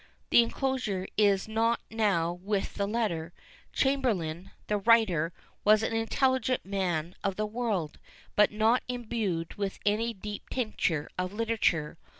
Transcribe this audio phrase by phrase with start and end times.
[0.31, 3.33] The enclosure is not now with the letter.
[3.71, 5.31] Chamberlain, the writer,
[5.63, 7.99] was an intelligent man of the world,
[8.35, 11.99] but not imbued with any deep tincture of literature.